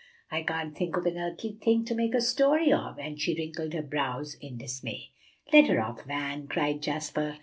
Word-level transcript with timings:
"I 0.31 0.41
can't 0.41 0.75
think 0.75 0.97
of 0.97 1.05
an 1.05 1.15
earthly 1.19 1.59
thing 1.63 1.85
to 1.85 1.93
make 1.93 2.15
a 2.15 2.21
story 2.21 2.73
of;" 2.73 2.97
and 2.97 3.21
she 3.21 3.35
wrinkled 3.35 3.73
her 3.75 3.83
brows 3.83 4.35
in 4.41 4.57
dismay. 4.57 5.11
"Let 5.53 5.67
her 5.67 5.79
off, 5.79 6.05
Van," 6.05 6.47
cried 6.47 6.81
Jasper. 6.81 7.37